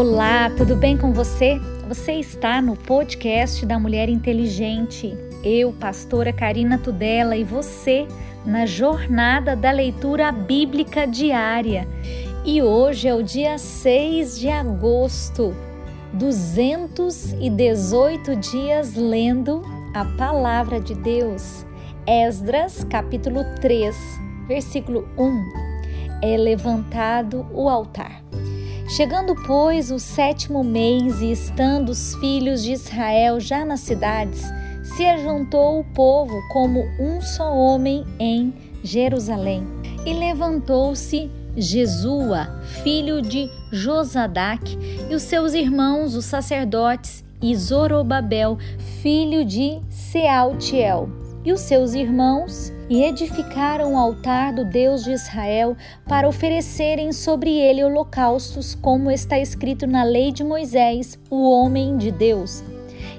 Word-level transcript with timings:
Olá, 0.00 0.48
tudo 0.56 0.74
bem 0.76 0.96
com 0.96 1.12
você? 1.12 1.60
Você 1.86 2.12
está 2.12 2.62
no 2.62 2.74
podcast 2.74 3.66
da 3.66 3.78
Mulher 3.78 4.08
Inteligente. 4.08 5.14
Eu, 5.44 5.74
pastora 5.74 6.32
Karina 6.32 6.78
Tudela, 6.78 7.36
e 7.36 7.44
você 7.44 8.08
na 8.46 8.64
jornada 8.64 9.54
da 9.54 9.70
leitura 9.70 10.32
bíblica 10.32 11.06
diária. 11.06 11.86
E 12.46 12.62
hoje 12.62 13.08
é 13.08 13.14
o 13.14 13.22
dia 13.22 13.58
6 13.58 14.40
de 14.40 14.48
agosto, 14.48 15.54
218 16.14 18.36
dias 18.36 18.94
lendo 18.94 19.60
a 19.92 20.06
palavra 20.16 20.80
de 20.80 20.94
Deus. 20.94 21.66
Esdras, 22.06 22.84
capítulo 22.84 23.44
3, 23.60 23.94
versículo 24.48 25.06
1. 25.18 25.44
É 26.22 26.38
levantado 26.38 27.46
o 27.52 27.68
altar. 27.68 28.22
Chegando, 28.96 29.36
pois, 29.46 29.92
o 29.92 30.00
sétimo 30.00 30.64
mês 30.64 31.20
e 31.20 31.30
estando 31.30 31.90
os 31.90 32.16
filhos 32.16 32.60
de 32.60 32.72
Israel 32.72 33.38
já 33.38 33.64
nas 33.64 33.80
cidades, 33.80 34.42
se 34.82 35.06
ajuntou 35.06 35.78
o 35.78 35.84
povo 35.84 36.36
como 36.48 36.80
um 36.98 37.20
só 37.20 37.54
homem 37.54 38.04
em 38.18 38.52
Jerusalém. 38.82 39.64
E 40.04 40.12
levantou-se 40.12 41.30
Jesua, 41.56 42.60
filho 42.82 43.22
de 43.22 43.48
Josadac, 43.70 44.76
e 45.08 45.14
os 45.14 45.22
seus 45.22 45.54
irmãos, 45.54 46.16
os 46.16 46.24
sacerdotes, 46.24 47.24
e 47.40 47.54
Zorobabel, 47.54 48.58
filho 49.00 49.44
de 49.44 49.80
Sealtiel, 49.88 51.08
e 51.44 51.52
os 51.52 51.60
seus 51.60 51.94
irmãos, 51.94 52.72
e 52.90 53.04
edificaram 53.04 53.94
o 53.94 53.96
altar 53.96 54.52
do 54.52 54.64
Deus 54.64 55.04
de 55.04 55.12
Israel 55.12 55.76
para 56.08 56.28
oferecerem 56.28 57.12
sobre 57.12 57.56
ele 57.56 57.84
holocaustos, 57.84 58.74
como 58.74 59.12
está 59.12 59.38
escrito 59.38 59.86
na 59.86 60.02
lei 60.02 60.32
de 60.32 60.42
Moisés, 60.42 61.16
o 61.30 61.48
homem 61.48 61.96
de 61.96 62.10
Deus. 62.10 62.64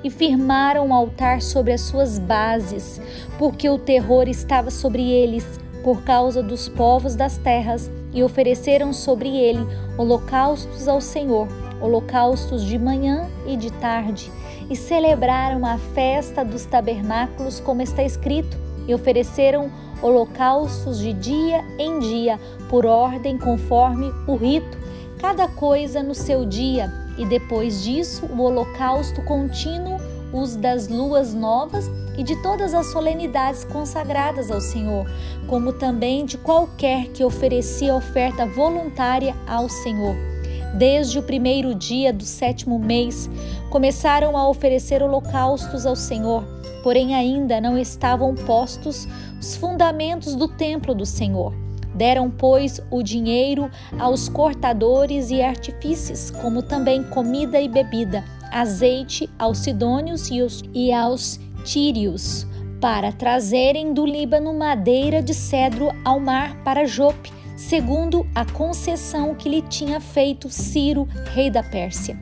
E 0.04 0.10
firmaram 0.10 0.90
o 0.90 0.94
altar 0.94 1.42
sobre 1.42 1.72
as 1.72 1.80
suas 1.80 2.20
bases, 2.20 3.00
porque 3.40 3.70
o 3.70 3.80
terror 3.80 4.28
estava 4.28 4.70
sobre 4.70 5.10
eles 5.10 5.48
por 5.82 6.04
causa 6.04 6.44
dos 6.44 6.68
povos 6.68 7.16
das 7.16 7.38
terras, 7.38 7.90
e 8.14 8.22
ofereceram 8.22 8.92
sobre 8.92 9.30
ele 9.30 9.66
holocaustos 9.98 10.86
ao 10.86 11.00
Senhor, 11.00 11.48
holocaustos 11.80 12.66
de 12.66 12.78
manhã 12.78 13.30
e 13.48 13.56
de 13.56 13.72
tarde, 13.72 14.30
e 14.70 14.76
celebraram 14.76 15.66
a 15.66 15.78
festa 15.78 16.44
dos 16.44 16.66
tabernáculos, 16.66 17.62
como 17.62 17.82
está 17.82 18.04
escrito 18.04 18.71
e 18.88 18.94
ofereceram 18.94 19.72
holocaustos 20.02 20.98
de 21.00 21.14
dia 21.14 21.64
em 21.78 22.00
dia, 22.00 22.40
por 22.70 22.86
ordem 22.86 23.38
conforme 23.38 24.12
o 24.28 24.36
rito, 24.36 24.78
cada 25.20 25.48
coisa 25.48 26.02
no 26.02 26.16
seu 26.16 26.46
dia, 26.46 26.92
e 27.18 27.26
depois 27.26 27.84
disso 27.84 28.26
o 28.26 28.42
holocausto 28.42 29.22
contínuo, 29.24 30.00
os 30.34 30.56
das 30.56 30.88
luas 30.88 31.34
novas 31.34 31.90
e 32.18 32.24
de 32.24 32.42
todas 32.42 32.74
as 32.74 32.88
solenidades 32.88 33.64
consagradas 33.66 34.50
ao 34.50 34.62
Senhor, 34.62 35.06
como 35.48 35.74
também 35.74 36.26
de 36.26 36.38
qualquer 36.38 37.10
que 37.10 37.24
oferecia 37.24 37.94
oferta 37.94 38.46
voluntária 38.46 39.36
ao 39.48 39.68
Senhor. 39.70 40.31
Desde 40.74 41.20
o 41.20 41.24
primeiro 41.24 41.76
dia 41.76 42.14
do 42.14 42.24
sétimo 42.24 42.80
mês, 42.80 43.30
começaram 43.70 44.38
a 44.38 44.48
oferecer 44.48 45.04
holocaustos 45.04 45.86
ao 45.86 45.96
Senhor 45.96 46.62
porém 46.84 47.16
ainda 47.16 47.62
não 47.62 47.78
estavam 47.78 48.34
postos 48.36 49.08
os 49.40 49.56
fundamentos 49.56 50.36
do 50.36 50.48
templo 50.48 50.94
do 50.94 51.06
Senhor. 51.06 51.54
Deram, 51.94 52.30
pois, 52.30 52.80
o 52.90 53.04
dinheiro 53.04 53.70
aos 54.00 54.30
cortadores 54.30 55.30
e 55.30 55.42
artífices, 55.42 56.32
como 56.32 56.62
também 56.64 57.04
comida 57.04 57.60
e 57.60 57.68
bebida, 57.68 58.24
azeite 58.52 59.30
aos 59.38 59.60
sidônios 59.60 60.30
e 60.74 60.92
aos 60.92 61.40
tírios, 61.66 62.48
para 62.80 63.12
trazerem 63.12 63.94
do 63.94 64.06
Líbano 64.06 64.54
madeira 64.54 65.22
de 65.22 65.34
cedro 65.34 65.90
ao 66.04 66.20
mar 66.20 66.56
para 66.64 66.86
Jope, 66.86 67.32
segundo 67.68 68.28
a 68.34 68.44
concessão 68.44 69.36
que 69.36 69.48
lhe 69.48 69.62
tinha 69.62 70.00
feito 70.00 70.50
Ciro, 70.50 71.08
rei 71.34 71.50
da 71.50 71.62
Pérsia. 71.62 72.18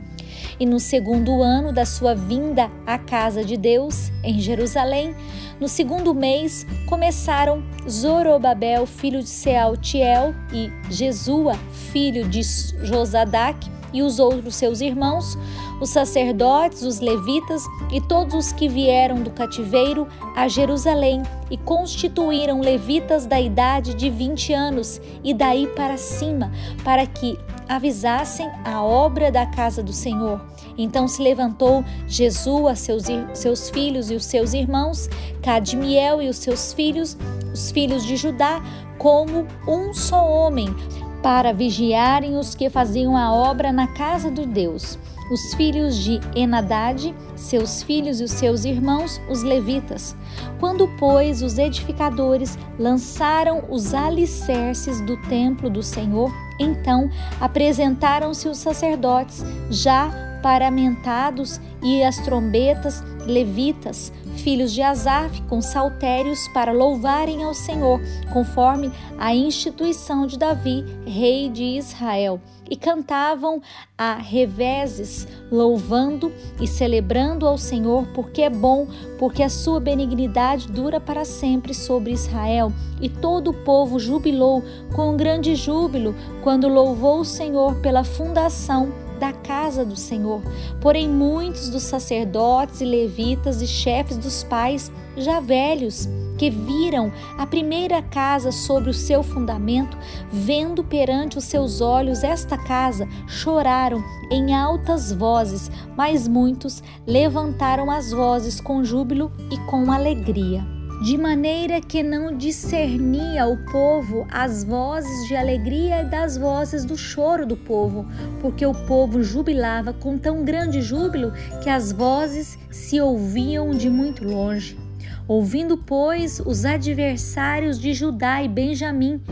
E 0.58 0.66
no 0.66 0.78
segundo 0.78 1.42
ano 1.42 1.72
da 1.72 1.86
sua 1.86 2.14
vinda 2.14 2.70
à 2.86 2.98
casa 2.98 3.42
de 3.42 3.56
Deus, 3.56 4.12
em 4.22 4.38
Jerusalém, 4.38 5.14
no 5.58 5.66
segundo 5.66 6.14
mês, 6.14 6.66
começaram 6.86 7.62
Zorobabel, 7.88 8.86
filho 8.86 9.22
de 9.22 9.28
Sealtiel, 9.28 10.34
e 10.52 10.70
Jesua, 10.90 11.54
filho 11.90 12.28
de 12.28 12.42
Josadac, 12.42 13.68
e 13.92 14.02
os 14.02 14.18
outros 14.18 14.54
seus 14.54 14.80
irmãos, 14.80 15.36
os 15.80 15.90
sacerdotes, 15.90 16.82
os 16.82 17.00
levitas 17.00 17.64
e 17.90 18.00
todos 18.00 18.34
os 18.34 18.52
que 18.52 18.68
vieram 18.68 19.22
do 19.22 19.30
cativeiro 19.30 20.06
a 20.36 20.48
Jerusalém 20.48 21.22
e 21.50 21.56
constituíram 21.56 22.60
levitas 22.60 23.26
da 23.26 23.40
idade 23.40 23.94
de 23.94 24.10
20 24.10 24.52
anos 24.52 25.00
e 25.24 25.34
daí 25.34 25.66
para 25.68 25.96
cima, 25.96 26.52
para 26.84 27.06
que 27.06 27.38
avisassem 27.68 28.50
a 28.64 28.82
obra 28.82 29.30
da 29.30 29.46
casa 29.46 29.82
do 29.82 29.92
Senhor. 29.92 30.40
Então 30.76 31.06
se 31.06 31.22
levantou 31.22 31.84
Jesus, 32.06 32.78
seus, 32.80 33.04
seus 33.34 33.70
filhos 33.70 34.10
e 34.10 34.14
os 34.14 34.24
seus 34.24 34.54
irmãos, 34.54 35.08
Cadmiel 35.42 36.22
e 36.22 36.28
os 36.28 36.36
seus 36.36 36.72
filhos, 36.72 37.16
os 37.52 37.70
filhos 37.70 38.04
de 38.04 38.16
Judá, 38.16 38.62
como 38.98 39.46
um 39.66 39.94
só 39.94 40.26
homem, 40.28 40.74
para 41.22 41.52
vigiarem 41.52 42.36
os 42.36 42.54
que 42.54 42.70
faziam 42.70 43.16
a 43.16 43.32
obra 43.32 43.72
na 43.72 43.86
casa 43.86 44.30
do 44.30 44.46
Deus. 44.46 44.98
Os 45.30 45.54
filhos 45.54 45.96
de 45.96 46.18
Enadade, 46.34 47.14
seus 47.36 47.84
filhos 47.84 48.20
e 48.20 48.24
os 48.24 48.32
seus 48.32 48.64
irmãos, 48.64 49.20
os 49.30 49.44
levitas. 49.44 50.16
Quando, 50.58 50.88
pois, 50.98 51.40
os 51.40 51.56
edificadores 51.56 52.58
lançaram 52.76 53.62
os 53.68 53.94
alicerces 53.94 55.00
do 55.02 55.16
templo 55.28 55.70
do 55.70 55.84
Senhor, 55.84 56.32
então 56.58 57.08
apresentaram-se 57.40 58.48
os 58.48 58.58
sacerdotes, 58.58 59.44
já 59.70 60.29
paramentados, 60.42 61.60
e 61.82 62.02
as 62.02 62.18
trombetas, 62.18 63.02
levitas, 63.26 64.12
filhos 64.36 64.72
de 64.72 64.82
Asaf, 64.82 65.42
com 65.42 65.60
saltérios 65.60 66.48
para 66.48 66.72
louvarem 66.72 67.42
ao 67.42 67.54
Senhor, 67.54 68.00
conforme 68.32 68.90
a 69.18 69.34
instituição 69.34 70.26
de 70.26 70.38
Davi, 70.38 70.84
rei 71.06 71.48
de 71.48 71.64
Israel. 71.64 72.40
E 72.68 72.76
cantavam 72.76 73.60
a 73.98 74.14
reveses, 74.14 75.26
louvando 75.50 76.32
e 76.60 76.68
celebrando 76.68 77.46
ao 77.46 77.58
Senhor, 77.58 78.06
porque 78.14 78.42
é 78.42 78.50
bom, 78.50 78.86
porque 79.18 79.42
a 79.42 79.48
sua 79.48 79.80
benignidade 79.80 80.68
dura 80.68 81.00
para 81.00 81.24
sempre 81.24 81.74
sobre 81.74 82.12
Israel. 82.12 82.72
E 83.00 83.08
todo 83.08 83.50
o 83.50 83.64
povo 83.64 83.98
jubilou 83.98 84.62
com 84.94 85.10
um 85.10 85.16
grande 85.16 85.54
júbilo 85.56 86.14
quando 86.42 86.68
louvou 86.68 87.20
o 87.20 87.24
Senhor 87.24 87.74
pela 87.80 88.04
fundação 88.04 89.09
da 89.20 89.32
casa 89.32 89.84
do 89.84 89.94
Senhor. 89.94 90.42
Porém, 90.80 91.08
muitos 91.08 91.68
dos 91.68 91.82
sacerdotes 91.82 92.80
e 92.80 92.84
levitas 92.84 93.60
e 93.60 93.66
chefes 93.66 94.16
dos 94.16 94.42
pais, 94.42 94.90
já 95.16 95.38
velhos, 95.38 96.08
que 96.38 96.48
viram 96.48 97.12
a 97.36 97.46
primeira 97.46 98.00
casa 98.00 98.50
sobre 98.50 98.88
o 98.88 98.94
seu 98.94 99.22
fundamento, 99.22 99.96
vendo 100.32 100.82
perante 100.82 101.36
os 101.36 101.44
seus 101.44 101.82
olhos 101.82 102.24
esta 102.24 102.56
casa, 102.56 103.06
choraram 103.28 104.02
em 104.30 104.54
altas 104.54 105.12
vozes, 105.12 105.70
mas 105.94 106.26
muitos 106.26 106.82
levantaram 107.06 107.90
as 107.90 108.10
vozes 108.10 108.58
com 108.58 108.82
júbilo 108.82 109.30
e 109.50 109.58
com 109.70 109.92
alegria 109.92 110.79
de 111.00 111.16
maneira 111.16 111.80
que 111.80 112.02
não 112.02 112.36
discernia 112.36 113.46
o 113.46 113.56
povo 113.72 114.26
as 114.30 114.62
vozes 114.62 115.26
de 115.26 115.34
alegria 115.34 116.02
e 116.02 116.04
das 116.04 116.36
vozes 116.36 116.84
do 116.84 116.96
choro 116.96 117.46
do 117.46 117.56
povo, 117.56 118.06
porque 118.40 118.66
o 118.66 118.74
povo 118.86 119.22
jubilava 119.22 119.94
com 119.94 120.18
tão 120.18 120.44
grande 120.44 120.82
júbilo 120.82 121.32
que 121.62 121.70
as 121.70 121.90
vozes 121.90 122.58
se 122.70 123.00
ouviam 123.00 123.70
de 123.70 123.88
muito 123.88 124.24
longe. 124.24 124.78
Ouvindo, 125.26 125.78
pois, 125.78 126.40
os 126.40 126.64
adversários 126.64 127.80
de 127.80 127.94
Judá 127.94 128.42
e 128.42 128.48
Benjamim, 128.48 129.22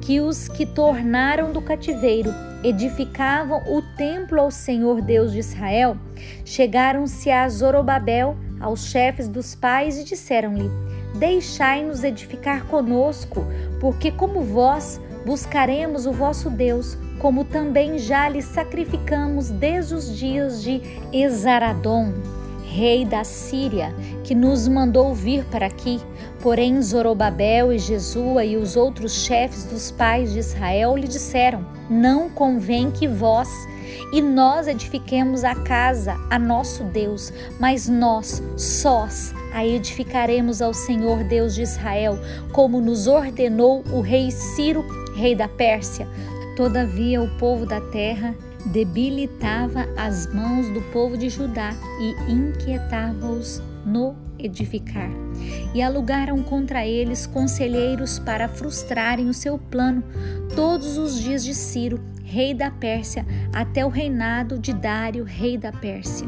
que 0.00 0.20
os 0.20 0.46
que 0.46 0.66
tornaram 0.66 1.52
do 1.52 1.60
cativeiro 1.60 2.30
edificavam 2.62 3.62
o 3.66 3.82
templo 3.96 4.40
ao 4.40 4.50
Senhor 4.50 5.00
Deus 5.00 5.32
de 5.32 5.38
Israel, 5.38 5.96
chegaram-se 6.44 7.30
a 7.30 7.48
Zorobabel, 7.48 8.36
aos 8.60 8.86
chefes 8.86 9.26
dos 9.26 9.54
pais, 9.54 9.98
e 9.98 10.04
disseram-lhe: 10.04 10.68
Deixai-nos 11.14 12.04
edificar 12.04 12.66
conosco, 12.66 13.44
porque, 13.80 14.10
como 14.10 14.42
vós, 14.42 15.00
buscaremos 15.24 16.06
o 16.06 16.12
vosso 16.12 16.48
Deus, 16.48 16.96
como 17.18 17.44
também 17.44 17.98
já 17.98 18.28
lhe 18.28 18.40
sacrificamos 18.40 19.50
desde 19.50 19.94
os 19.94 20.16
dias 20.16 20.62
de 20.62 20.80
Esaradom, 21.12 22.12
rei 22.62 23.04
da 23.04 23.24
Síria, 23.24 23.92
que 24.22 24.34
nos 24.34 24.68
mandou 24.68 25.14
vir 25.14 25.44
para 25.46 25.66
aqui. 25.66 26.00
Porém, 26.40 26.80
Zorobabel 26.80 27.72
e 27.72 27.78
Jesua 27.78 28.44
e 28.44 28.56
os 28.56 28.76
outros 28.76 29.24
chefes 29.24 29.64
dos 29.64 29.90
pais 29.90 30.32
de 30.32 30.38
Israel 30.38 30.96
lhe 30.96 31.08
disseram: 31.08 31.66
Não 31.90 32.30
convém 32.30 32.90
que 32.90 33.08
vós 33.08 33.48
e 34.12 34.22
nós 34.22 34.66
edifiquemos 34.66 35.44
a 35.44 35.54
casa 35.54 36.16
a 36.30 36.38
nosso 36.38 36.84
Deus, 36.84 37.32
mas 37.60 37.88
nós, 37.88 38.42
sós, 38.56 39.34
a 39.52 39.66
edificaremos 39.66 40.62
ao 40.62 40.72
Senhor 40.72 41.24
Deus 41.24 41.54
de 41.54 41.62
Israel, 41.62 42.18
como 42.52 42.80
nos 42.80 43.06
ordenou 43.06 43.84
o 43.92 44.00
rei 44.00 44.30
Ciro, 44.30 44.84
rei 45.14 45.34
da 45.34 45.48
Pérsia. 45.48 46.08
Todavia, 46.56 47.22
o 47.22 47.28
povo 47.38 47.66
da 47.66 47.80
terra 47.80 48.34
debilitava 48.66 49.86
as 49.96 50.32
mãos 50.32 50.68
do 50.70 50.80
povo 50.92 51.16
de 51.16 51.28
Judá 51.28 51.74
e 52.00 52.32
inquietava-os 52.32 53.62
no 53.84 54.16
edificar. 54.38 55.10
E 55.74 55.82
alugaram 55.82 56.42
contra 56.42 56.86
eles 56.86 57.26
conselheiros 57.26 58.18
para 58.18 58.48
frustrarem 58.48 59.28
o 59.28 59.34
seu 59.34 59.58
plano 59.58 60.02
todos 60.54 60.96
os 60.98 61.18
dias 61.20 61.44
de 61.44 61.54
Ciro, 61.54 62.00
rei 62.28 62.52
da 62.52 62.70
Pérsia, 62.70 63.24
até 63.54 63.84
o 63.84 63.88
reinado 63.88 64.58
de 64.58 64.74
Dário, 64.74 65.24
rei 65.24 65.56
da 65.56 65.72
Pérsia. 65.72 66.26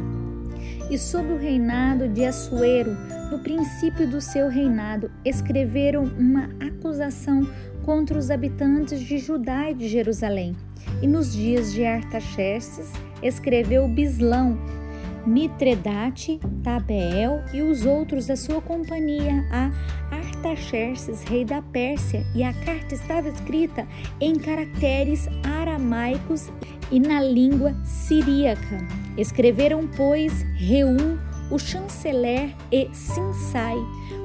E 0.91 0.97
sob 0.97 1.35
o 1.35 1.37
reinado 1.37 2.08
de 2.08 2.25
Assuero, 2.25 2.97
no 3.31 3.38
princípio 3.41 4.08
do 4.08 4.20
seu 4.20 4.49
reinado, 4.49 5.11
escreveram 5.25 6.05
uma 6.05 6.49
acusação 6.58 7.47
contra 7.85 8.19
os 8.19 8.31
habitantes 8.31 9.00
de 9.00 9.19
Judá 9.19 9.70
e 9.70 9.75
de 9.75 9.88
Jerusalém. 9.88 10.56
E 11.02 11.06
nos 11.06 11.32
dias 11.35 11.73
de 11.73 11.85
Artaxerxes, 11.85 12.91
escreveu 13.23 13.87
Bislão, 13.87 14.58
Mitredate, 15.26 16.41
Tabeel 16.62 17.43
e 17.52 17.61
os 17.61 17.85
outros 17.85 18.26
da 18.26 18.37
sua 18.37 18.62
companhia 18.62 19.44
a 19.52 19.70
Artaxerxes, 20.40 21.22
rei 21.25 21.44
da 21.44 21.60
Pérsia, 21.60 22.26
e 22.34 22.42
a 22.42 22.52
carta 22.64 22.94
estava 22.94 23.28
escrita 23.28 23.87
em 24.19 24.34
caracteres 24.37 25.28
aramaicos 25.44 26.50
e 26.90 26.98
na 26.98 27.20
língua 27.20 27.75
siríaca. 27.84 28.78
Escreveram, 29.19 29.87
pois, 29.87 30.42
Reum, 30.56 31.19
o 31.50 31.58
chanceler, 31.58 32.54
e 32.72 32.88
Sinsai, 32.94 33.76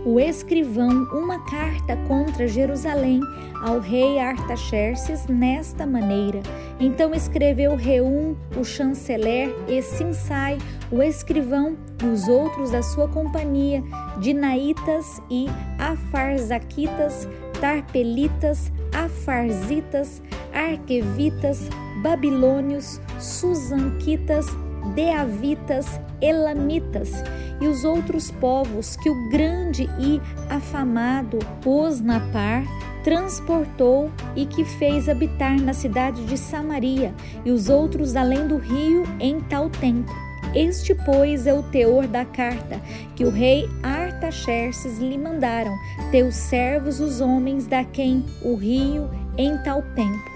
o 0.06 0.20
escrivão, 0.20 1.06
uma 1.12 1.44
carta 1.46 1.98
contra 2.08 2.48
Jerusalém 2.48 3.20
ao 3.62 3.80
rei 3.80 4.20
Artaxerxes 4.20 5.26
nesta 5.26 5.88
maneira. 5.88 6.42
Então 6.80 7.14
escreveu 7.14 7.76
Reum, 7.76 8.36
o 8.56 8.64
chanceler, 8.64 9.54
e 9.68 9.82
Sinsai, 9.82 10.60
o 10.92 11.02
escrivão, 11.02 11.76
e 12.04 12.06
os 12.06 12.28
outros 12.28 12.70
da 12.70 12.84
sua 12.84 13.08
companhia, 13.08 13.84
Dinaitas 14.20 15.20
e 15.30 15.48
Afarzaquitas, 15.80 17.28
Tarpelitas, 17.60 18.72
Afarzitas, 18.94 20.22
Arquevitas, 20.54 21.68
Babilônios, 22.04 23.02
Susanquitas, 23.20 24.46
Deavitas, 24.94 26.00
Elamitas 26.22 27.12
e 27.62 27.68
os 27.68 27.84
outros 27.84 28.32
povos 28.32 28.96
que 28.96 29.10
o 29.10 29.30
grande 29.30 29.90
e 30.00 30.22
afamado 30.50 31.40
Osnapar 31.66 32.64
transportou 33.04 34.12
e 34.36 34.46
que 34.46 34.66
fez 34.66 35.08
habitar 35.08 35.60
na 35.62 35.74
cidade 35.74 36.26
de 36.26 36.38
Samaria 36.38 37.14
e 37.46 37.52
os 37.52 37.70
outros 37.70 38.16
além 38.16 38.48
do 38.48 38.58
rio 38.58 39.04
em 39.20 39.40
tal 39.42 39.70
tempo. 39.70 40.12
Este, 40.56 40.96
pois, 40.96 41.46
é 41.48 41.54
o 41.54 41.64
teor 41.64 42.08
da 42.08 42.24
carta 42.24 42.80
que 43.16 43.26
o 43.26 43.30
rei 43.30 43.70
Artaxerxes 43.84 45.00
lhe 45.00 45.18
mandaram, 45.18 45.76
teus 46.12 46.36
servos 46.36 47.00
os 47.00 47.20
homens 47.20 47.68
da 47.68 47.84
quem 47.84 48.26
o 48.42 48.56
rio 48.56 49.10
em 49.38 49.58
tal 49.64 49.82
tempo. 49.96 50.35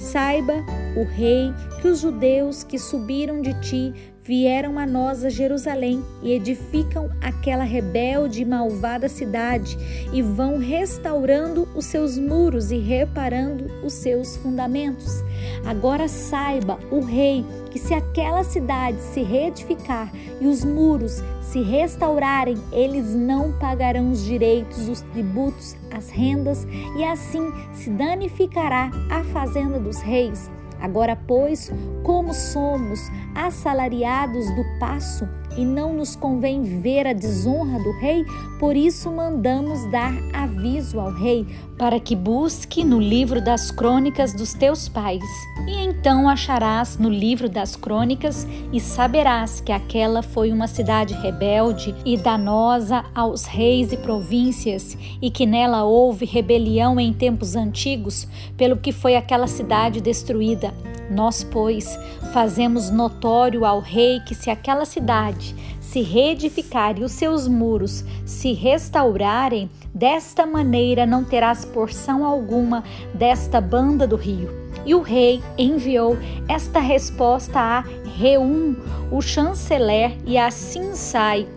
Saiba, 0.00 0.64
o 0.96 1.04
rei, 1.04 1.52
que 1.80 1.86
os 1.86 2.00
judeus 2.00 2.64
que 2.64 2.78
subiram 2.78 3.42
de 3.42 3.52
ti 3.60 3.94
vieram 4.30 4.78
a 4.78 4.86
nós 4.86 5.24
a 5.24 5.28
Jerusalém 5.28 6.04
e 6.22 6.30
edificam 6.30 7.10
aquela 7.20 7.64
rebelde 7.64 8.42
e 8.42 8.44
malvada 8.44 9.08
cidade 9.08 9.76
e 10.12 10.22
vão 10.22 10.56
restaurando 10.56 11.66
os 11.74 11.86
seus 11.86 12.16
muros 12.16 12.70
e 12.70 12.78
reparando 12.78 13.64
os 13.84 13.92
seus 13.92 14.36
fundamentos. 14.36 15.24
Agora 15.66 16.06
saiba, 16.06 16.78
o 16.92 17.00
rei, 17.00 17.44
que 17.72 17.78
se 17.80 17.92
aquela 17.92 18.44
cidade 18.44 19.00
se 19.00 19.20
reedificar 19.20 20.12
e 20.40 20.46
os 20.46 20.64
muros 20.64 21.24
se 21.42 21.60
restaurarem, 21.60 22.56
eles 22.70 23.12
não 23.12 23.58
pagarão 23.58 24.12
os 24.12 24.24
direitos, 24.24 24.88
os 24.88 25.00
tributos, 25.00 25.74
as 25.90 26.08
rendas, 26.08 26.68
e 26.96 27.02
assim 27.02 27.52
se 27.72 27.90
danificará 27.90 28.92
a 29.10 29.24
fazenda 29.24 29.80
dos 29.80 30.00
reis 30.00 30.48
Agora, 30.80 31.16
pois, 31.16 31.70
como 32.02 32.32
somos 32.32 33.00
assalariados 33.34 34.46
do 34.54 34.64
passo 34.78 35.28
e 35.56 35.64
não 35.64 35.94
nos 35.94 36.14
convém 36.14 36.62
ver 36.80 37.06
a 37.06 37.12
desonra 37.12 37.78
do 37.82 37.92
rei, 37.98 38.24
por 38.58 38.76
isso 38.76 39.10
mandamos 39.10 39.84
dar 39.90 40.12
aviso 40.32 41.00
ao 41.00 41.12
rei, 41.12 41.46
para 41.78 41.98
que 41.98 42.14
busque 42.14 42.84
no 42.84 43.00
livro 43.00 43.42
das 43.42 43.70
crônicas 43.70 44.32
dos 44.34 44.52
teus 44.52 44.88
pais. 44.88 45.24
E 45.66 45.76
então 45.76 46.28
acharás 46.28 46.98
no 46.98 47.08
livro 47.08 47.48
das 47.48 47.74
crônicas 47.74 48.46
e 48.72 48.78
saberás 48.78 49.60
que 49.60 49.72
aquela 49.72 50.22
foi 50.22 50.52
uma 50.52 50.66
cidade 50.66 51.14
rebelde 51.14 51.94
e 52.04 52.16
danosa 52.16 53.04
aos 53.14 53.44
reis 53.44 53.92
e 53.92 53.96
províncias, 53.96 54.96
e 55.22 55.30
que 55.30 55.46
nela 55.46 55.84
houve 55.84 56.24
rebelião 56.24 57.00
em 57.00 57.12
tempos 57.12 57.56
antigos, 57.56 58.28
pelo 58.56 58.76
que 58.76 58.92
foi 58.92 59.16
aquela 59.16 59.46
cidade 59.46 60.00
destruída. 60.00 60.72
Nós, 61.10 61.42
pois, 61.42 61.98
fazemos 62.32 62.88
notório 62.88 63.64
ao 63.64 63.80
rei 63.80 64.20
que 64.20 64.34
se 64.34 64.48
aquela 64.48 64.84
cidade 64.84 65.56
se 65.80 66.02
reedificar 66.02 66.96
e 66.96 67.02
os 67.02 67.10
seus 67.10 67.48
muros 67.48 68.04
se 68.24 68.52
restaurarem, 68.52 69.68
desta 69.92 70.46
maneira 70.46 71.04
não 71.04 71.24
terás 71.24 71.64
porção 71.64 72.24
alguma 72.24 72.84
desta 73.12 73.60
banda 73.60 74.06
do 74.06 74.14
rio. 74.14 74.48
E 74.86 74.94
o 74.94 75.02
rei 75.02 75.42
enviou 75.58 76.16
esta 76.48 76.78
resposta 76.78 77.58
a 77.58 77.84
Reum, 78.16 78.76
o 79.10 79.20
chanceler, 79.20 80.16
e 80.24 80.38
a 80.38 80.48
Sinsai, 80.52 81.48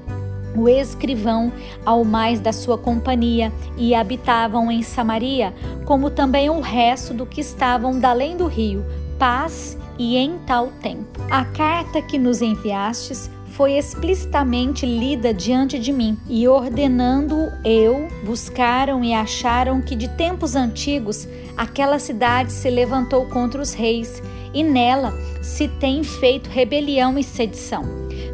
o 0.55 0.67
escrivão, 0.67 1.51
ao 1.85 2.03
mais 2.03 2.39
da 2.39 2.51
sua 2.51 2.77
companhia, 2.77 3.51
e 3.77 3.93
habitavam 3.93 4.71
em 4.71 4.81
Samaria, 4.81 5.53
como 5.85 6.09
também 6.09 6.49
o 6.49 6.59
resto 6.59 7.13
do 7.13 7.25
que 7.25 7.41
estavam 7.41 7.99
da 7.99 8.09
além 8.09 8.35
do 8.35 8.47
rio, 8.47 8.83
paz 9.23 9.77
e 9.97 10.17
em 10.17 10.37
tal 10.39 10.67
tempo. 10.81 11.17
A 11.31 11.45
carta 11.45 12.01
que 12.01 12.17
nos 12.17 12.41
enviastes 12.41 13.31
foi 13.51 13.77
explicitamente 13.77 14.85
lida 14.85 15.33
diante 15.33 15.79
de 15.79 15.93
mim, 15.93 16.17
e 16.27 16.45
ordenando 16.45 17.37
eu, 17.63 18.09
buscaram 18.25 19.01
e 19.01 19.13
acharam 19.13 19.81
que 19.81 19.95
de 19.95 20.09
tempos 20.09 20.57
antigos 20.57 21.25
aquela 21.55 21.99
cidade 21.99 22.51
se 22.51 22.69
levantou 22.69 23.25
contra 23.27 23.61
os 23.61 23.73
reis, 23.73 24.21
e 24.53 24.61
nela 24.61 25.13
se 25.41 25.69
tem 25.69 26.03
feito 26.03 26.49
rebelião 26.49 27.17
e 27.17 27.23
sedição. 27.23 27.85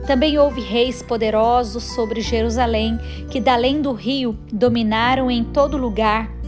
Também 0.07 0.39
houve 0.39 0.59
reis 0.59 1.03
poderosos 1.03 1.83
sobre 1.83 2.19
Jerusalém, 2.19 2.97
que 3.29 3.39
da 3.39 3.53
além 3.53 3.79
do 3.79 3.93
rio 3.93 4.35
dominaram 4.51 5.29
em 5.29 5.43
todo 5.43 5.77
lugar 5.77 6.38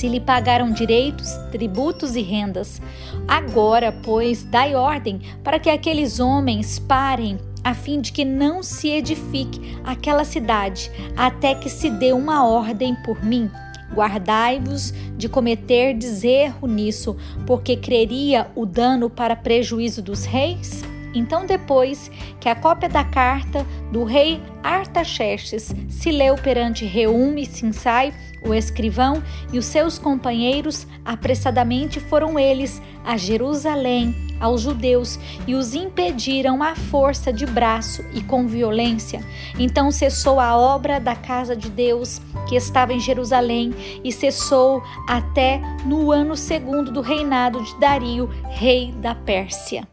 se 0.00 0.08
lhe 0.08 0.18
pagaram 0.18 0.72
direitos, 0.72 1.34
tributos 1.52 2.16
e 2.16 2.22
rendas. 2.22 2.80
Agora, 3.28 3.92
pois, 3.92 4.42
dai 4.42 4.74
ordem 4.74 5.20
para 5.44 5.58
que 5.58 5.68
aqueles 5.68 6.18
homens 6.18 6.78
parem, 6.78 7.38
a 7.62 7.74
fim 7.74 8.00
de 8.00 8.10
que 8.10 8.24
não 8.24 8.62
se 8.62 8.88
edifique 8.88 9.78
aquela 9.84 10.24
cidade, 10.24 10.90
até 11.14 11.54
que 11.54 11.68
se 11.68 11.90
dê 11.90 12.14
uma 12.14 12.46
ordem 12.46 12.94
por 13.04 13.22
mim. 13.22 13.50
Guardai-vos 13.92 14.94
de 15.18 15.28
cometer 15.28 15.94
erro 16.24 16.66
nisso, 16.66 17.14
porque 17.46 17.76
creria 17.76 18.50
o 18.56 18.64
dano 18.64 19.10
para 19.10 19.36
prejuízo 19.36 20.00
dos 20.00 20.24
reis? 20.24 20.82
Então, 21.12 21.44
depois 21.44 22.10
que 22.40 22.48
a 22.48 22.54
cópia 22.54 22.88
da 22.88 23.04
carta 23.04 23.66
do 23.92 24.04
rei 24.04 24.40
Artaxerxes 24.62 25.74
se 25.90 26.10
leu 26.10 26.36
perante 26.36 26.86
Reum 26.86 27.36
e 27.36 27.44
Sinsai, 27.44 28.14
o 28.42 28.54
escrivão, 28.54 29.22
e 29.52 29.58
os 29.58 29.66
seus 29.66 29.98
companheiros, 29.98 30.86
apressadamente 31.04 32.00
foram 32.00 32.38
eles 32.38 32.80
a 33.04 33.16
Jerusalém, 33.16 34.14
aos 34.40 34.62
judeus, 34.62 35.18
e 35.46 35.54
os 35.54 35.74
impediram 35.74 36.62
à 36.62 36.74
força 36.74 37.32
de 37.32 37.46
braço 37.46 38.04
e 38.14 38.22
com 38.22 38.46
violência. 38.46 39.24
Então 39.58 39.90
cessou 39.90 40.40
a 40.40 40.56
obra 40.56 40.98
da 40.98 41.14
casa 41.14 41.54
de 41.54 41.68
Deus, 41.68 42.20
que 42.48 42.56
estava 42.56 42.92
em 42.92 43.00
Jerusalém, 43.00 43.74
e 44.02 44.10
cessou 44.10 44.82
até 45.06 45.60
no 45.84 46.10
ano 46.10 46.36
segundo 46.36 46.90
do 46.90 47.00
reinado 47.00 47.62
de 47.62 47.78
Dario, 47.78 48.28
rei 48.48 48.92
da 48.92 49.14
Pérsia. 49.14 49.86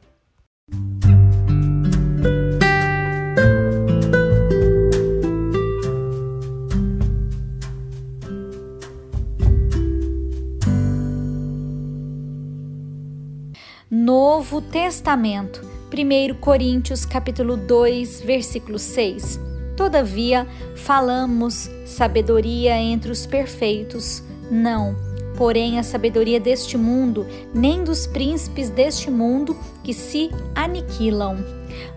Novo 13.89 14.61
Testamento, 14.61 15.61
1 15.93 16.35
Coríntios 16.41 17.05
capítulo 17.05 17.55
2, 17.55 18.19
versículo 18.19 18.77
6. 18.77 19.39
Todavia, 19.77 20.45
falamos 20.75 21.69
sabedoria 21.85 22.75
entre 22.75 23.09
os 23.09 23.25
perfeitos, 23.25 24.21
não, 24.51 24.93
porém 25.37 25.79
a 25.79 25.83
sabedoria 25.83 26.37
deste 26.37 26.77
mundo, 26.77 27.25
nem 27.53 27.81
dos 27.81 28.05
príncipes 28.05 28.69
deste 28.69 29.09
mundo 29.09 29.57
que 29.85 29.93
se 29.93 30.31
aniquilam. 30.53 31.37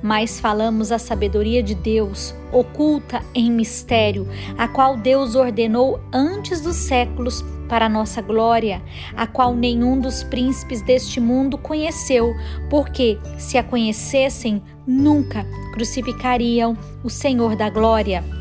Mas 0.03 0.41
falamos 0.41 0.91
a 0.93 0.99
sabedoria 0.99 1.63
de 1.63 1.75
Deus, 1.75 2.35
oculta 2.53 3.23
em 3.35 3.51
mistério, 3.51 4.27
a 4.57 4.67
qual 4.69 4.97
Deus 4.97 5.35
ordenou 5.35 6.01
antes 6.13 6.61
dos 6.61 6.77
séculos 6.77 7.45
para 7.69 7.89
nossa 7.89 8.21
glória, 8.21 8.83
a 9.17 9.27
qual 9.27 9.55
nenhum 9.55 10.01
dos 10.01 10.25
príncipes 10.25 10.83
deste 10.83 11.21
mundo 11.21 11.57
conheceu, 11.57 12.35
porque, 12.69 13.17
se 13.39 13.57
a 13.57 13.63
conhecessem, 13.63 14.61
nunca 14.87 15.47
crucificariam 15.73 16.77
o 17.05 17.09
Senhor 17.09 17.55
da 17.55 17.71
glória. 17.71 18.40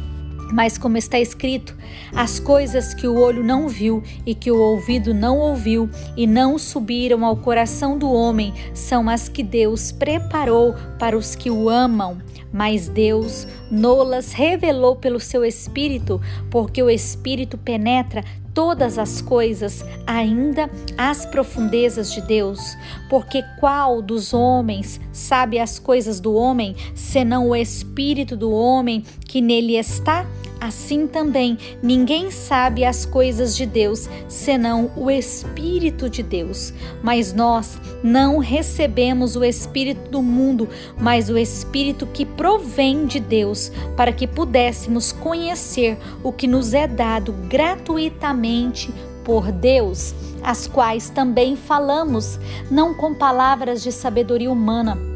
Mas, 0.52 0.78
como 0.78 0.98
está 0.98 1.20
escrito, 1.20 1.78
as 2.16 2.40
coisas 2.40 2.94
que 2.94 3.08
o 3.08 3.20
olho 3.20 3.44
não 3.44 3.68
viu 3.68 4.04
e 4.26 4.34
que 4.34 4.52
o 4.52 4.60
ouvido 4.60 5.14
não 5.14 5.38
ouviu 5.38 5.90
e 6.18 6.26
não 6.26 6.58
subiram 6.58 7.24
ao 7.24 7.38
coração 7.38 7.98
do 7.98 8.12
homem 8.12 8.54
são 8.74 9.10
as 9.10 9.30
que 9.30 9.44
Deus 9.44 9.92
preparou 9.92 10.74
para 10.98 11.18
os 11.18 11.36
que 11.36 11.50
o 11.50 11.70
amam. 11.70 12.18
Mas 12.52 12.88
Deus 12.88 13.48
nolas 13.70 14.32
revelou 14.32 14.96
pelo 14.96 15.20
seu 15.20 15.46
Espírito, 15.46 16.20
porque 16.50 16.82
o 16.82 16.90
Espírito 16.90 17.58
penetra 17.58 18.24
todas 18.54 18.98
as 18.98 19.22
coisas, 19.22 19.84
ainda 20.06 20.70
as 20.98 21.26
profundezas 21.26 22.12
de 22.12 22.22
Deus, 22.22 22.60
porque 23.10 23.44
qual 23.60 24.02
dos 24.02 24.34
homens 24.34 25.00
sabe 25.12 25.60
as 25.60 25.80
coisas 25.80 26.20
do 26.20 26.34
homem, 26.34 26.76
senão 26.94 27.50
o 27.50 27.56
espírito 27.56 28.36
do 28.36 28.52
homem 28.52 29.04
que 29.26 29.42
nele 29.42 29.78
está? 29.78 30.26
Assim 30.60 31.08
também, 31.08 31.58
ninguém 31.82 32.30
sabe 32.30 32.84
as 32.84 33.06
coisas 33.06 33.56
de 33.56 33.66
Deus, 33.66 34.10
senão 34.28 34.92
o 34.96 35.10
Espírito 35.10 36.10
de 36.10 36.22
Deus. 36.22 36.74
Mas 37.02 37.32
nós 37.32 37.80
não 38.04 38.40
recebemos 38.40 39.38
o 39.38 39.44
Espírito 39.44 40.10
do 40.10 40.22
mundo, 40.22 40.68
mas 41.00 41.30
o 41.30 41.38
Espírito 41.38 42.06
que 42.06 42.26
provém 42.26 43.06
de 43.06 43.22
Deus, 43.22 43.72
para 43.96 44.12
que 44.12 44.28
pudéssemos 44.28 45.14
conhecer 45.14 45.98
o 46.22 46.32
que 46.32 46.46
nos 46.46 46.74
é 46.74 46.88
dado 46.88 47.32
gratuitamente 47.48 48.94
por 49.24 49.52
Deus, 49.52 50.14
as 50.44 50.68
quais 50.68 51.10
também 51.10 51.56
falamos, 51.56 52.38
não 52.70 52.94
com 52.94 53.14
palavras 53.14 53.82
de 53.82 53.92
sabedoria 53.92 54.52
humana 54.52 55.09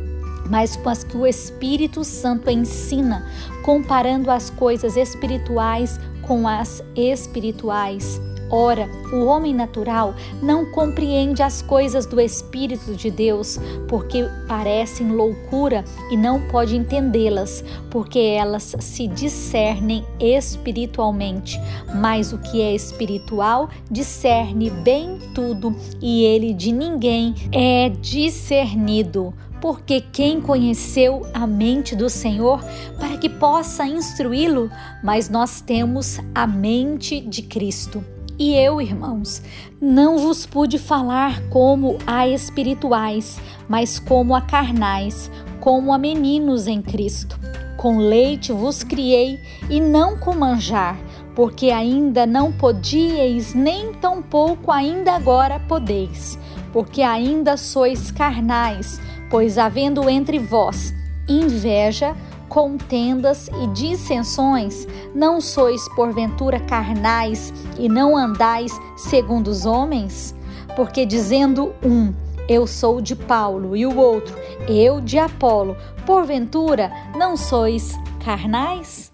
mas 0.49 0.75
com 0.75 0.89
as 0.89 1.03
que 1.03 1.17
o 1.17 1.25
Espírito 1.25 2.03
Santo 2.03 2.49
ensina, 2.49 3.25
comparando 3.63 4.29
as 4.29 4.49
coisas 4.49 4.97
espirituais 4.97 5.99
com 6.21 6.47
as 6.47 6.83
espirituais. 6.95 8.19
Ora, 8.55 8.87
o 9.11 9.25
homem 9.25 9.51
natural 9.51 10.13
não 10.39 10.63
compreende 10.63 11.41
as 11.41 11.63
coisas 11.63 12.05
do 12.05 12.21
Espírito 12.21 12.93
de 12.93 13.09
Deus, 13.09 13.59
porque 13.87 14.23
parecem 14.47 15.09
loucura 15.09 15.83
e 16.11 16.15
não 16.15 16.39
pode 16.39 16.75
entendê-las, 16.75 17.63
porque 17.89 18.19
elas 18.19 18.75
se 18.79 19.07
discernem 19.07 20.05
espiritualmente. 20.19 21.59
Mas 21.95 22.31
o 22.31 22.37
que 22.37 22.61
é 22.61 22.75
espiritual 22.75 23.69
discerne 23.89 24.69
bem 24.69 25.17
tudo, 25.33 25.75
e 25.99 26.23
ele 26.23 26.53
de 26.53 26.71
ninguém 26.71 27.33
é 27.51 27.89
discernido 27.89 29.33
porque 29.63 30.01
quem 30.01 30.41
conheceu 30.41 31.25
a 31.33 31.47
mente 31.47 31.95
do 31.95 32.09
Senhor 32.09 32.61
para 32.99 33.15
que 33.15 33.29
possa 33.29 33.87
instruí-lo, 33.87 34.69
mas 35.01 35.29
nós 35.29 35.61
temos 35.61 36.19
a 36.35 36.45
mente 36.45 37.21
de 37.21 37.43
Cristo. 37.43 38.03
E 38.37 38.53
eu, 38.55 38.81
irmãos, 38.81 39.41
não 39.79 40.17
vos 40.17 40.45
pude 40.45 40.77
falar 40.77 41.39
como 41.47 41.97
a 42.05 42.27
espirituais, 42.27 43.39
mas 43.69 43.99
como 43.99 44.35
a 44.35 44.41
carnais, 44.41 45.31
como 45.61 45.93
a 45.93 45.97
meninos 45.97 46.67
em 46.67 46.81
Cristo. 46.81 47.39
Com 47.77 47.99
leite 47.99 48.51
vos 48.51 48.83
criei 48.83 49.39
e 49.69 49.79
não 49.79 50.17
com 50.17 50.35
manjar, 50.35 50.99
porque 51.33 51.71
ainda 51.71 52.25
não 52.25 52.51
podíeis, 52.51 53.53
nem 53.53 53.93
tampouco 53.93 54.69
ainda 54.69 55.13
agora 55.13 55.57
podeis, 55.69 56.37
porque 56.73 57.01
ainda 57.01 57.55
sois 57.55 58.11
carnais 58.11 58.99
Pois 59.33 59.57
havendo 59.57 60.07
entre 60.11 60.37
vós 60.37 60.93
inveja, 61.27 62.15
contendas 62.47 63.47
e 63.63 63.65
dissensões, 63.73 64.85
não 65.15 65.41
sois 65.41 65.89
porventura 65.95 66.59
carnais 66.59 67.51
e 67.79 67.89
não 67.89 68.15
andais 68.15 68.79
segundo 68.95 69.47
os 69.47 69.65
homens? 69.65 70.35
Porque 70.75 71.03
dizendo 71.03 71.73
um, 71.83 72.13
eu 72.47 72.67
sou 72.67 73.01
de 73.01 73.15
Paulo, 73.15 73.75
e 73.75 73.87
o 73.87 73.97
outro, 73.97 74.37
eu 74.67 75.01
de 75.01 75.17
Apolo, 75.17 75.75
porventura 76.05 76.91
não 77.17 77.35
sois 77.35 77.97
carnais? 78.23 79.12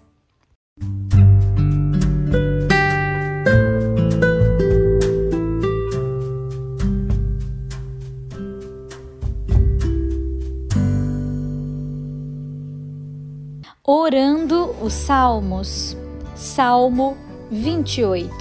Orando 13.92 14.72
os 14.80 14.92
Salmos. 14.92 15.96
Salmo 16.36 17.16
28. 17.50 18.32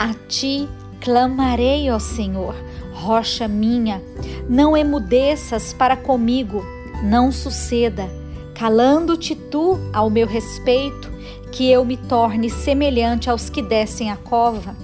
A 0.00 0.12
ti 0.26 0.68
clamarei, 1.00 1.88
ó 1.92 2.00
Senhor, 2.00 2.56
rocha 2.92 3.46
minha, 3.46 4.02
não 4.48 4.76
emudeças 4.76 5.72
para 5.72 5.96
comigo, 5.96 6.64
não 7.04 7.30
suceda, 7.30 8.10
calando-te 8.52 9.36
tu 9.36 9.78
ao 9.92 10.10
meu 10.10 10.26
respeito, 10.26 11.08
que 11.52 11.70
eu 11.70 11.84
me 11.84 11.96
torne 11.96 12.50
semelhante 12.50 13.30
aos 13.30 13.48
que 13.48 13.62
descem 13.62 14.10
a 14.10 14.16
cova 14.16 14.74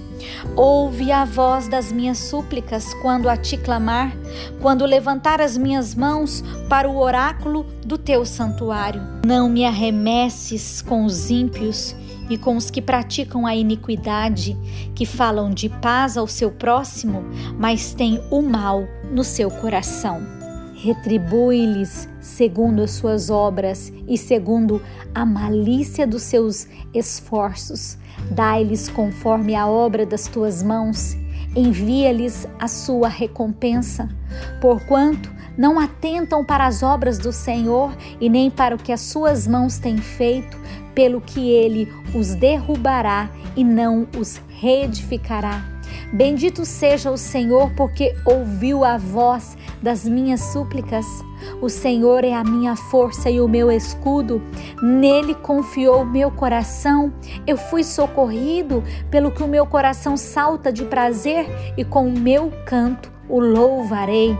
Ouve 0.55 1.11
a 1.11 1.25
voz 1.25 1.67
das 1.67 1.91
minhas 1.91 2.17
súplicas 2.17 2.93
quando 2.95 3.29
a 3.29 3.37
ti 3.37 3.57
clamar, 3.57 4.15
quando 4.61 4.85
levantar 4.85 5.41
as 5.41 5.57
minhas 5.57 5.95
mãos 5.95 6.43
para 6.69 6.89
o 6.89 6.97
oráculo 6.97 7.65
do 7.85 7.97
teu 7.97 8.25
santuário. 8.25 9.01
Não 9.25 9.49
me 9.49 9.65
arremesses 9.65 10.81
com 10.81 11.05
os 11.05 11.29
ímpios 11.29 11.95
e 12.29 12.37
com 12.37 12.57
os 12.57 12.69
que 12.69 12.81
praticam 12.81 13.45
a 13.45 13.55
iniquidade, 13.55 14.57
que 14.93 15.05
falam 15.05 15.49
de 15.49 15.69
paz 15.69 16.17
ao 16.17 16.27
seu 16.27 16.51
próximo, 16.51 17.23
mas 17.57 17.93
têm 17.93 18.21
o 18.29 18.41
mal 18.41 18.87
no 19.11 19.23
seu 19.23 19.49
coração. 19.49 20.36
Retribui-lhes 20.79 22.07
segundo 22.21 22.83
as 22.83 22.91
suas 22.91 23.31
obras 23.31 23.91
e 24.07 24.15
segundo 24.15 24.79
a 25.13 25.25
malícia 25.25 26.05
dos 26.05 26.21
seus 26.21 26.67
esforços. 26.93 27.97
Dai-lhes 28.29 28.87
conforme 28.87 29.55
a 29.55 29.67
obra 29.67 30.05
das 30.05 30.27
tuas 30.27 30.61
mãos, 30.61 31.17
envia-lhes 31.55 32.47
a 32.59 32.67
sua 32.67 33.07
recompensa, 33.07 34.07
porquanto 34.61 35.31
não 35.57 35.79
atentam 35.79 36.45
para 36.45 36.67
as 36.67 36.83
obras 36.83 37.17
do 37.17 37.33
Senhor 37.33 37.97
e 38.21 38.29
nem 38.29 38.51
para 38.51 38.75
o 38.75 38.77
que 38.77 38.91
as 38.91 39.01
suas 39.01 39.47
mãos 39.47 39.79
têm 39.79 39.97
feito, 39.97 40.59
pelo 40.93 41.19
que 41.19 41.49
ele 41.49 41.91
os 42.13 42.35
derrubará 42.35 43.31
e 43.55 43.63
não 43.63 44.07
os 44.15 44.39
reedificará. 44.47 45.77
Bendito 46.13 46.63
seja 46.65 47.11
o 47.11 47.17
Senhor, 47.17 47.71
porque 47.75 48.15
ouviu 48.25 48.85
a 48.85 48.97
voz 48.97 49.57
das 49.81 50.07
minhas 50.07 50.41
súplicas. 50.41 51.05
O 51.61 51.69
Senhor 51.69 52.23
é 52.23 52.33
a 52.33 52.43
minha 52.43 52.75
força 52.75 53.29
e 53.29 53.39
o 53.39 53.47
meu 53.47 53.71
escudo, 53.71 54.41
nele 54.81 55.35
confiou 55.35 56.01
o 56.01 56.05
meu 56.05 56.31
coração. 56.31 57.13
Eu 57.45 57.57
fui 57.57 57.83
socorrido, 57.83 58.83
pelo 59.09 59.31
que 59.31 59.43
o 59.43 59.47
meu 59.47 59.65
coração 59.65 60.17
salta 60.17 60.71
de 60.71 60.83
prazer 60.85 61.47
e 61.77 61.83
com 61.83 62.07
o 62.07 62.19
meu 62.19 62.51
canto 62.65 63.11
o 63.29 63.39
louvarei. 63.39 64.37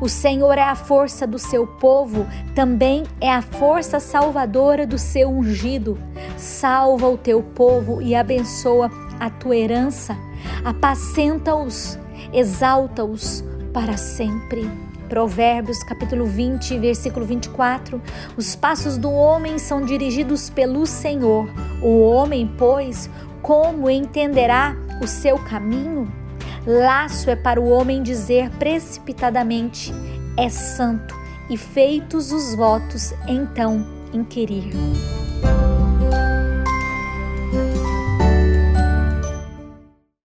O 0.00 0.08
Senhor 0.08 0.56
é 0.58 0.62
a 0.62 0.74
força 0.74 1.26
do 1.26 1.38
seu 1.38 1.66
povo, 1.66 2.26
também 2.54 3.04
é 3.20 3.30
a 3.30 3.42
força 3.42 4.00
salvadora 4.00 4.86
do 4.86 4.98
seu 4.98 5.28
ungido. 5.28 5.98
Salva 6.36 7.08
o 7.08 7.16
teu 7.16 7.42
povo 7.42 8.00
e 8.02 8.14
abençoa 8.14 8.90
a 9.18 9.30
tua 9.30 9.56
herança. 9.56 10.16
Apacenta-os, 10.64 11.98
exalta-os 12.32 13.44
para 13.78 13.96
sempre. 13.96 14.68
Provérbios 15.08 15.84
capítulo 15.84 16.26
20, 16.26 16.80
versículo 16.80 17.24
24. 17.24 18.02
Os 18.36 18.56
passos 18.56 18.98
do 18.98 19.08
homem 19.08 19.56
são 19.56 19.82
dirigidos 19.82 20.50
pelo 20.50 20.84
Senhor. 20.84 21.48
O 21.80 22.00
homem, 22.00 22.52
pois, 22.58 23.08
como 23.40 23.88
entenderá 23.88 24.74
o 25.00 25.06
seu 25.06 25.38
caminho? 25.38 26.12
Laço 26.66 27.30
é 27.30 27.36
para 27.36 27.60
o 27.60 27.68
homem 27.68 28.02
dizer 28.02 28.50
precipitadamente: 28.58 29.94
é 30.36 30.48
santo 30.48 31.14
e 31.48 31.56
feitos 31.56 32.32
os 32.32 32.56
votos, 32.56 33.14
então 33.28 33.86
inquirir. 34.12 34.72